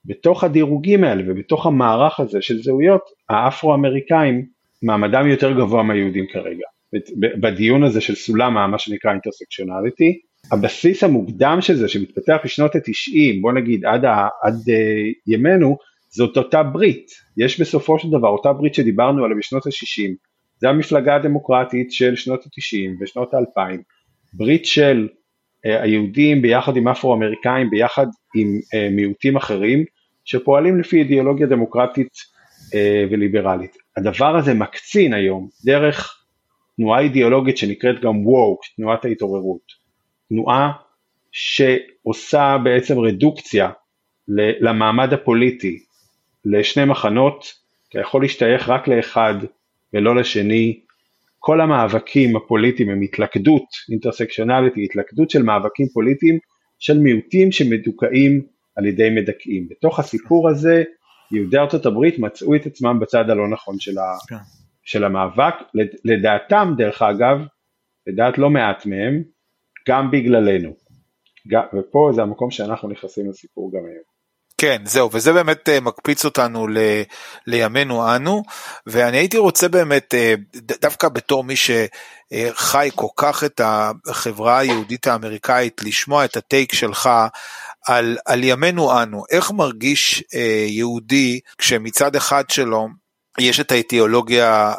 [0.05, 4.47] בתוך הדירוגים האלה ובתוך המערך הזה של זהויות האפרו-אמריקאים
[4.83, 6.65] מעמדם יותר גבוה מהיהודים כרגע.
[7.41, 10.19] בדיון הזה של סולם מה שנקרא אינטרסקציונליטי,
[10.53, 15.77] הבסיס המוקדם של זה שמתפתח בשנות התשעים בוא נגיד עד, ה, עד uh, ימינו
[16.09, 20.15] זאת אותה ברית, יש בסופו של דבר אותה ברית שדיברנו עליה בשנות השישים.
[20.59, 23.79] זה המפלגה הדמוקרטית של שנות ה-90 ושנות ה-2000,
[24.35, 29.85] ברית של uh, היהודים ביחד עם אפרו-אמריקאים, ביחד עם uh, מיעוטים אחרים,
[30.25, 32.09] שפועלים לפי אידיאולוגיה דמוקרטית
[33.11, 33.77] וליברלית.
[33.97, 36.23] הדבר הזה מקצין היום דרך
[36.77, 39.73] תנועה אידיאולוגית שנקראת גם ווק, תנועת ההתעוררות,
[40.29, 40.73] תנועה
[41.33, 43.71] שעושה בעצם רדוקציה
[44.61, 45.79] למעמד הפוליטי
[46.45, 47.53] לשני מחנות,
[47.89, 49.35] אתה יכול להשתייך רק לאחד
[49.95, 50.81] ולא לשני,
[51.39, 56.39] כל המאבקים הפוליטיים הם התלכדות אינטרסקשיונלית, התלכדות של מאבקים פוליטיים
[56.79, 58.43] של מיעוטים שמדוכאים
[58.77, 59.69] על ידי מדכאים.
[59.71, 60.83] בתוך הסיפור הזה
[61.33, 64.37] יהודי ארצות הברית מצאו את עצמם בצד הלא נכון של, ה, כן.
[64.85, 65.55] של המאבק,
[66.05, 67.39] לדעתם דרך אגב,
[68.07, 69.23] לדעת לא מעט מהם,
[69.89, 70.75] גם בגללנו.
[71.75, 74.13] ופה זה המקום שאנחנו נכנסים לסיפור גם היום.
[74.59, 76.79] כן, זהו, וזה באמת uh, מקפיץ אותנו ל,
[77.47, 78.43] לימינו אנו,
[78.87, 85.83] ואני הייתי רוצה באמת, uh, דווקא בתור מי שחי כל כך את החברה היהודית האמריקאית,
[85.83, 87.11] לשמוע את הטייק שלך
[87.87, 90.37] על, על ימינו אנו, איך מרגיש uh,
[90.69, 92.89] יהודי כשמצד אחד שלו
[93.39, 94.75] יש את האידיאולוגיה,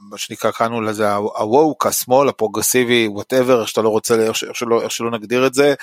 [0.00, 4.90] מה שנקרא, קראנו לזה ה-woke, השמאל, הפרוגרסיבי, whatever, איך שאתה לא רוצה, איך שלא, איך
[4.90, 5.74] שלא נגדיר את זה,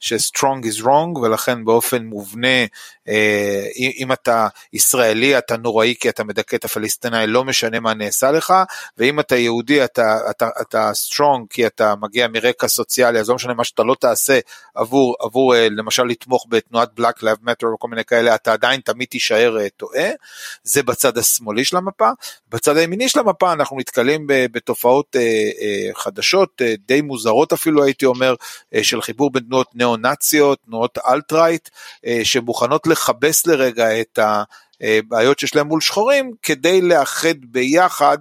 [0.00, 2.64] ש-strong is wrong, ולכן באופן מובנה,
[3.08, 8.30] אה, אם אתה ישראלי, אתה נוראי כי אתה מדכא את הפלסטיני, לא משנה מה נעשה
[8.30, 8.54] לך,
[8.98, 13.54] ואם אתה יהודי, אתה, אתה, אתה strong כי אתה מגיע מרקע סוציאלי, אז לא משנה
[13.54, 14.38] מה שאתה לא תעשה
[14.74, 19.08] עבור, עבור אה, למשל לתמוך בתנועת Black Lives Matter וכל מיני כאלה, אתה עדיין תמיד
[19.08, 20.08] תישאר אה, טועה.
[20.68, 22.10] זה בצד השמאלי של המפה.
[22.48, 25.20] בצד הימיני של המפה אנחנו נתקלים בתופעות אה,
[25.60, 28.34] אה, חדשות, אה, די מוזרות אפילו הייתי אומר,
[28.82, 31.68] של חיבור בין תנועות ניאו-נאציות, תנועות אלטרייט,
[32.22, 34.42] שמוכנות לכבס לרגע את ה...
[35.08, 38.18] בעיות שיש להם מול שחורים כדי לאחד ביחד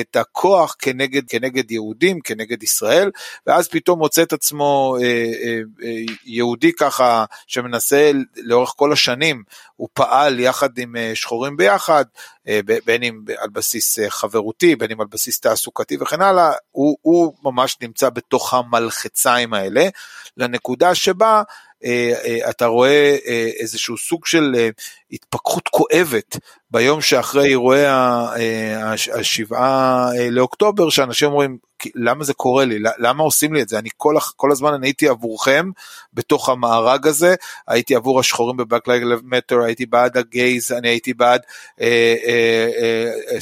[0.00, 3.10] את הכוח כנגד, כנגד יהודים, כנגד ישראל,
[3.46, 9.42] ואז פתאום מוצא את עצמו אה, אה, אה, יהודי ככה שמנסה לאורך כל השנים,
[9.76, 12.04] הוא פעל יחד עם אה, שחורים ביחד,
[12.48, 16.96] אה, בין אם על בסיס אה, חברותי, בין אם על בסיס תעסוקתי וכן הלאה, הוא,
[17.02, 19.88] הוא ממש נמצא בתוך המלחציים האלה,
[20.36, 21.67] לנקודה שבה אה, אה,
[22.50, 24.70] אתה רואה אה, איזשהו סוג של
[25.12, 26.36] התפכחות כואבת
[26.70, 27.84] ביום שאחרי אירועי
[29.14, 31.58] השבעה לאוקטובר, שאנשים אומרים,
[31.94, 32.78] למה זה קורה לי?
[32.98, 33.78] למה עושים לי את זה?
[33.78, 35.70] אני כל, כל הזמן אני הייתי עבורכם
[36.12, 37.34] בתוך המארג הזה,
[37.68, 38.86] הייתי עבור השחורים ב-Black
[39.32, 41.40] Matter, הייתי בעד הגייז, אני הייתי בעד
[41.80, 43.38] אה, אה, אה,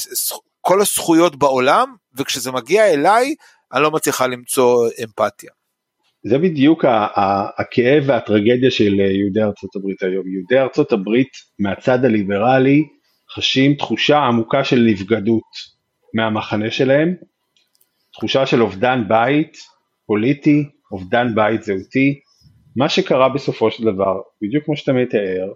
[0.60, 3.34] כל הזכויות בעולם, וכשזה מגיע אליי,
[3.72, 5.50] אני לא מצליחה למצוא אמפתיה.
[6.28, 6.84] זה בדיוק
[7.58, 10.28] הכאב והטרגדיה של אה, יהודי ארצות הברית היום.
[10.28, 12.84] יהודי ארצות הברית מהצד הליברלי
[13.34, 15.50] חשים תחושה עמוקה של נבגדות
[16.14, 17.14] מהמחנה שלהם,
[18.12, 19.56] תחושה של אובדן בית
[20.06, 22.20] פוליטי, אובדן בית זהותי.
[22.76, 25.52] מה שקרה בסופו של דבר, בדיוק כמו שאתה מתאר,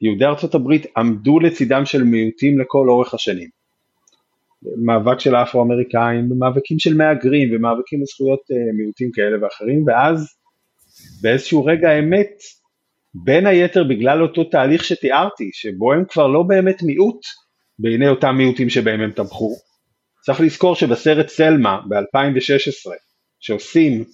[0.00, 3.61] יהודי ארצות הברית עמדו לצידם של מיעוטים לכל אורך השנים.
[4.84, 10.26] מאבק של האפרו-אמריקאים, במאבקים של מהגרים ומאבקים לזכויות uh, מיעוטים כאלה ואחרים, ואז
[11.22, 12.30] באיזשהו רגע האמת,
[13.14, 17.20] בין היתר בגלל אותו תהליך שתיארתי, שבו הם כבר לא באמת מיעוט
[17.78, 19.54] בעיני אותם מיעוטים שבהם הם תמכו.
[20.24, 22.90] צריך לזכור שבסרט סלמה ב-2016,
[23.40, 24.04] שעושים,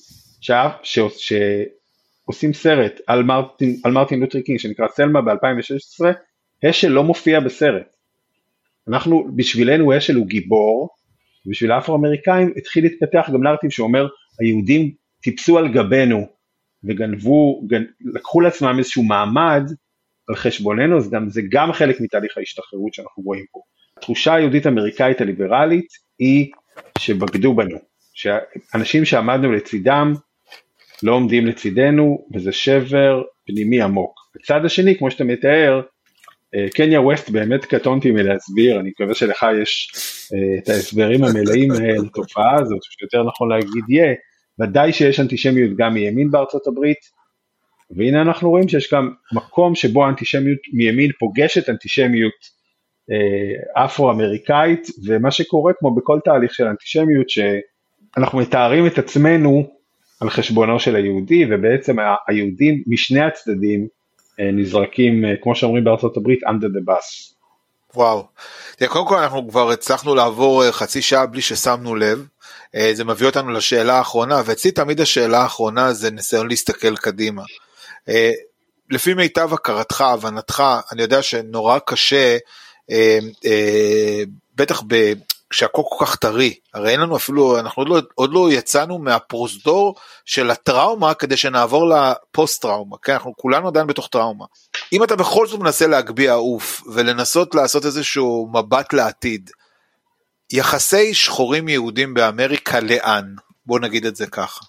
[0.40, 6.06] שאף, ש, שעושים סרט על מרטין, על מרטין לותרי קינג שנקרא סלמה ב-2016,
[6.68, 7.97] השל לא מופיע בסרט.
[8.88, 10.88] אנחנו, בשבילנו אשל הוא גיבור,
[11.46, 14.06] ובשביל האפרו-אמריקאים התחיל להתפתח גם נרטיב שאומר
[14.40, 14.90] היהודים
[15.22, 16.26] טיפסו על גבנו
[16.84, 17.82] וגנבו, גנ...
[18.14, 19.62] לקחו לעצמם איזשהו מעמד
[20.28, 23.60] על חשבוננו, אז גם זה גם חלק מתהליך ההשתחררות שאנחנו רואים פה.
[23.98, 25.86] התחושה היהודית אמריקאית הליברלית
[26.18, 26.50] היא
[26.98, 27.78] שבגדו בנו,
[28.14, 30.12] שאנשים שעמדנו לצידם
[31.02, 34.14] לא עומדים לצידנו וזה שבר פנימי עמוק.
[34.34, 35.80] בצד השני, כמו שאתה מתאר,
[36.74, 42.54] קניה ווסט באמת קטונתי מלהסביר, אני מקווה שלך יש uh, את ההסברים המלאים אה, לתופעה
[42.60, 44.14] הזאת, שיותר נכון להגיד יהיה,
[44.60, 46.98] ודאי שיש אנטישמיות גם מימין בארצות הברית,
[47.96, 52.58] והנה אנחנו רואים שיש גם מקום שבו האנטישמיות מימין פוגשת אנטישמיות
[53.76, 59.66] אפרו-אמריקאית, ומה שקורה כמו בכל תהליך של אנטישמיות, שאנחנו מתארים את עצמנו
[60.20, 61.96] על חשבונו של היהודי, ובעצם
[62.28, 63.86] היהודים משני הצדדים אה,
[64.38, 67.34] נזרקים, אה, כמו שאומרים בארצות הברית, under the bus.
[67.94, 68.26] וואו.
[68.88, 72.26] קודם כל אנחנו כבר הצלחנו לעבור אה, חצי שעה בלי ששמנו לב.
[72.92, 77.42] זה מביא אותנו לשאלה האחרונה, ואצלי תמיד השאלה האחרונה זה ניסיון להסתכל קדימה.
[78.90, 82.36] לפי מיטב הכרתך, הבנתך, אני יודע שנורא קשה,
[84.54, 84.82] בטח
[85.50, 89.94] כשהכל כל כך טרי, הרי אין לנו אפילו, אנחנו עוד לא, עוד לא יצאנו מהפרוזדור
[90.24, 94.44] של הטראומה כדי שנעבור לפוסט טראומה, כן, אנחנו כולנו עדיין בתוך טראומה.
[94.92, 99.50] אם אתה בכל זאת מנסה להגביה עוף ולנסות לעשות איזשהו מבט לעתיד,
[100.52, 103.24] יחסי שחורים יהודים באמריקה לאן?
[103.66, 104.64] בוא נגיד את זה ככה.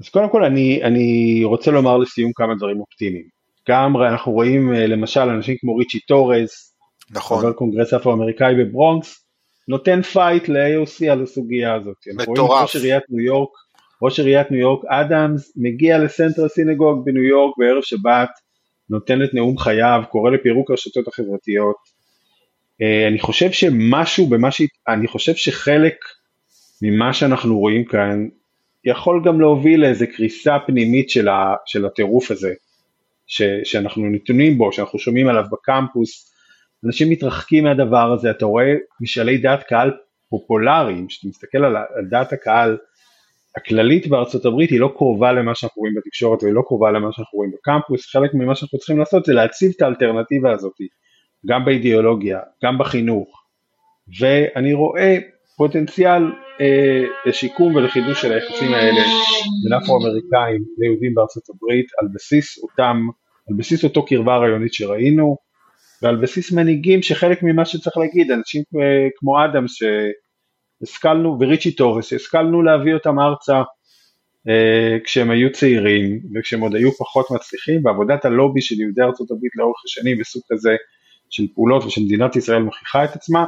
[0.00, 3.24] אז קודם כל אני, אני רוצה לומר לסיום כמה דברים אופטימיים.
[3.68, 6.74] גם אנחנו רואים למשל אנשים כמו ריצ'י טורס,
[7.10, 7.40] נכון.
[7.40, 9.27] חבר קונגרס אפרו-אמריקאי בברונקס,
[9.68, 11.96] נותן fight ל-AOC על הסוגיה הזאת.
[12.14, 12.62] מטורף.
[12.62, 13.50] ראש עיריית ניו יורק,
[14.02, 18.28] ראש עיריית ניו יורק אדמס מגיע ל-Central Synagogue בניו יורק בערב שבת,
[18.90, 21.76] נותן את נאום חייו, קורא לפירוק הרשתות החברתיות.
[22.82, 24.62] אה, אני חושב שמשהו במה ש...
[24.88, 25.94] אני חושב שחלק
[26.82, 28.28] ממה שאנחנו רואים כאן
[28.84, 31.54] יכול גם להוביל לאיזה קריסה פנימית של, ה...
[31.66, 32.54] של הטירוף הזה,
[33.26, 33.42] ש...
[33.64, 36.27] שאנחנו נתונים בו, שאנחנו שומעים עליו בקמפוס,
[36.86, 39.90] אנשים מתרחקים מהדבר הזה, אתה רואה משאלי דעת קהל
[40.30, 42.76] פופולריים, כשאתה מסתכל על, על דעת הקהל
[43.56, 47.36] הכללית בארצות הברית היא לא קרובה למה שאנחנו רואים בתקשורת והיא לא קרובה למה שאנחנו
[47.36, 50.74] רואים בקמפוס, חלק ממה שאנחנו צריכים לעשות זה להציב את האלטרנטיבה הזאת,
[51.46, 53.42] גם באידיאולוגיה, גם בחינוך,
[54.20, 55.18] ואני רואה
[55.56, 56.22] פוטנציאל
[56.60, 59.00] אה, לשיקום ולחידוש של היחסים האלה
[59.64, 62.96] בין אפרו-אמריקאים ליהודים בארצות הברית על בסיס אותם,
[63.50, 65.36] על בסיס אותו קרבה רעיונית שראינו
[66.02, 68.62] ועל בסיס מנהיגים שחלק ממה שצריך להגיד, אנשים
[69.16, 73.62] כמו אדמס שהשכלנו, וריצ'י טורס, שהשכלנו להביא אותם ארצה
[74.48, 79.52] אה, כשהם היו צעירים וכשהם עוד היו פחות מצליחים, ועבודת הלובי של יהודי ארצות הברית
[79.56, 80.76] לאורך השנים בסוג כזה
[81.30, 83.44] של פעולות ושמדינת ישראל מוכיחה את עצמה,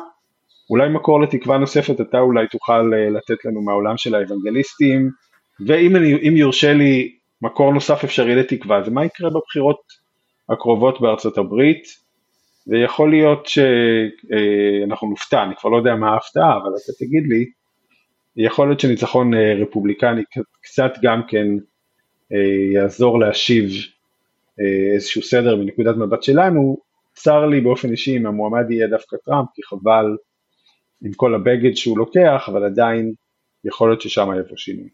[0.71, 5.11] אולי מקור לתקווה נוספת אתה אולי תוכל אה, לתת לנו מהעולם של האוונגליסטים,
[5.67, 9.81] ואם יורשה לי מקור נוסף אפשרי לתקווה, זה מה יקרה בבחירות
[10.49, 11.83] הקרובות בארצות הברית,
[12.67, 17.51] ויכול להיות שאנחנו אה, נופתע, אני כבר לא יודע מה ההפתעה, אבל אתה תגיד לי,
[18.37, 20.23] יכול להיות שניצחון אה, רפובליקני
[20.63, 21.47] קצת גם כן
[22.33, 23.71] אה, יעזור להשיב
[24.95, 26.79] איזשהו סדר מנקודת מבט שלנו,
[27.15, 30.17] צר לי באופן אישי אם המועמד יהיה דווקא טראמפ, כי חבל
[31.05, 33.13] עם כל הבגד שהוא לוקח, אבל עדיין
[33.65, 34.89] יכול להיות ששם יבוא שינוי.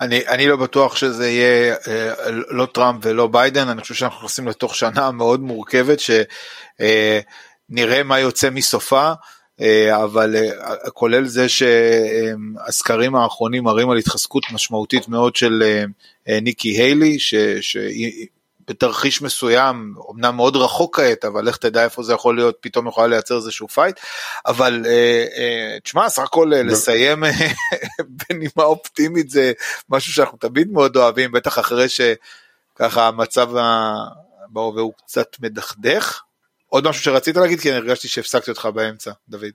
[0.00, 4.48] אני, אני לא בטוח שזה יהיה אה, לא טראמפ ולא ביידן, אני חושב שאנחנו נכנסים
[4.48, 9.12] לתוך שנה מאוד מורכבת שנראה אה, מה יוצא מסופה,
[9.60, 10.36] אה, אבל
[10.92, 15.62] כולל זה שהסקרים האחרונים מראים על התחזקות משמעותית מאוד של
[16.28, 18.26] ניקי היילי, ש, שהיא
[18.68, 23.06] בתרחיש מסוים, אמנם מאוד רחוק כעת, אבל לך תדע איפה זה יכול להיות, פתאום יכולה
[23.06, 24.00] לייצר איזשהו fight,
[24.46, 27.30] אבל אה, אה, תשמע, סך הכל אה, לסיים אה,
[28.28, 29.52] בנימה אופטימית זה
[29.88, 33.50] משהו שאנחנו תמיד מאוד אוהבים, בטח אחרי שככה המצב
[34.48, 36.20] בהווה הוא קצת מדכדך.
[36.66, 37.60] עוד משהו שרצית להגיד?
[37.60, 39.52] כי אני הרגשתי שהפסקתי אותך באמצע, דוד.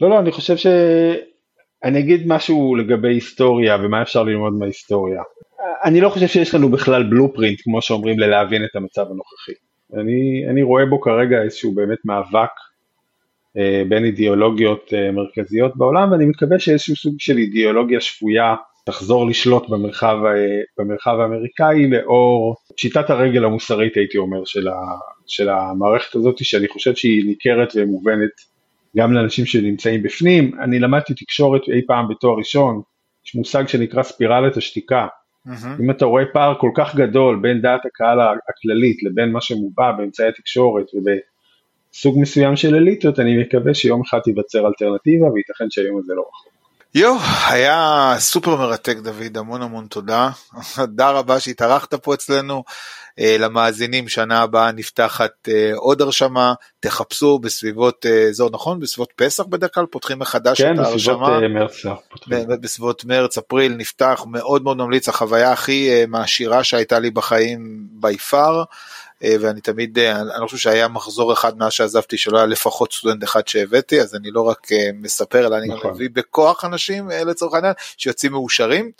[0.00, 0.66] לא, לא, אני חושב ש...
[1.84, 5.22] אני אגיד משהו לגבי היסטוריה ומה אפשר ללמוד מההיסטוריה.
[5.84, 9.52] אני לא חושב שיש לנו בכלל בלופרינט, כמו שאומרים, ללהבין את המצב הנוכחי.
[9.94, 12.50] אני, אני רואה בו כרגע איזשהו באמת מאבק
[13.56, 18.54] אה, בין אידיאולוגיות אה, מרכזיות בעולם, ואני מקווה שאיזשהו סוג של אידיאולוגיה שפויה
[18.86, 24.74] תחזור לשלוט במרחב, אה, במרחב האמריקאי לאור שיטת הרגל המוסרית, הייתי אומר, של, ה,
[25.26, 28.30] של המערכת הזאת, שאני חושב שהיא ניכרת ומובנת
[28.96, 30.60] גם לאנשים שנמצאים בפנים.
[30.60, 32.82] אני למדתי תקשורת אי פעם בתואר ראשון,
[33.26, 35.06] יש מושג שנקרא ספירלת השתיקה.
[35.46, 35.82] Mm-hmm.
[35.82, 40.28] אם אתה רואה פער כל כך גדול בין דעת הקהל הכללית לבין מה שמובע באמצעי
[40.28, 46.20] התקשורת ובסוג מסוים של אליטות, אני מקווה שיום אחד תיווצר אלטרנטיבה וייתכן שהיום הזה לא
[46.20, 46.63] רחוק.
[46.94, 47.16] יו,
[47.48, 50.30] היה סופר מרתק דוד, המון המון תודה.
[50.76, 52.64] תודה רבה שהתארחת פה אצלנו.
[53.18, 58.80] אה, למאזינים, שנה הבאה נפתחת אה, עוד הרשמה, תחפשו בסביבות, אה, זהו נכון?
[58.80, 61.40] בסביבות פסח בדרך כלל פותחים מחדש כן, את ההרשמה.
[61.40, 62.58] כן, בסביבות מרץ.
[62.60, 68.64] בסביבות מרץ, אפריל נפתח, מאוד מאוד ממליץ, החוויה הכי מעשירה שהייתה לי בחיים בי פאר.
[69.40, 73.48] ואני תמיד, אני לא חושב שהיה מחזור אחד מאז שעזבתי שלא היה לפחות סטודנט אחד
[73.48, 75.90] שהבאתי, אז אני לא רק מספר, אלא אני גם נכון.
[75.90, 78.90] מביא בכוח אנשים לצורך העניין שיוצאים מאושרים.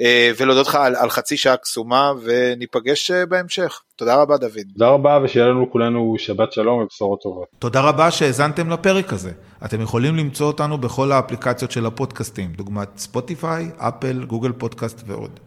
[0.00, 3.80] אה, ולהודות לך על, על חצי שעה קסומה וניפגש אה, בהמשך.
[3.96, 4.66] תודה רבה דוד.
[4.72, 7.48] תודה רבה ושיהיה לנו כולנו שבת שלום ובשורות טובות.
[7.58, 9.30] תודה רבה שהאזנתם לפרק הזה.
[9.64, 15.40] אתם יכולים למצוא אותנו בכל האפליקציות של הפודקאסטים, דוגמת ספוטיפיי, אפל, גוגל פודקאסט ועוד.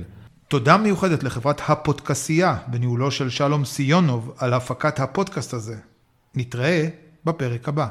[0.47, 5.75] תודה מיוחדת לחברת הפודקסייה בניהולו של שלום סיונוב על הפקת הפודקאסט הזה.
[6.35, 6.87] נתראה
[7.25, 7.87] בפרק הבא.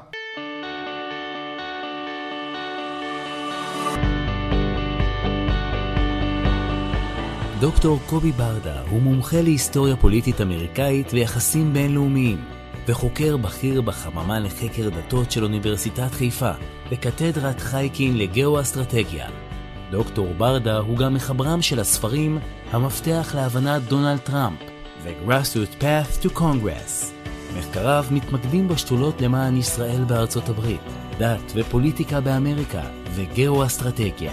[7.61, 12.45] דוקטור קובי ברדה הוא מומחה להיסטוריה פוליטית אמריקאית ויחסים בינלאומיים,
[12.89, 16.51] וחוקר בכיר בחממה לחקר דתות של אוניברסיטת חיפה,
[16.91, 19.29] וקתדרת חייקין לגאו-אסטרטגיה.
[19.91, 22.39] דוקטור ברדה הוא גם מחברם של הספרים
[22.71, 24.59] המפתח להבנת דונלד טראמפ
[25.03, 27.07] ו-Grassroot Path to Congress.
[27.59, 30.81] מחקריו מתמקדים בשתולות למען ישראל בארצות הברית,
[31.19, 32.83] דת ופוליטיקה באמריקה
[33.15, 34.33] וגאו-אסטרטגיה.